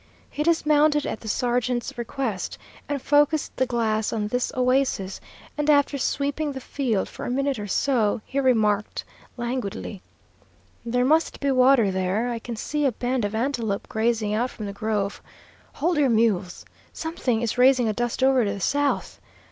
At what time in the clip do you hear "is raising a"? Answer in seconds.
17.43-17.93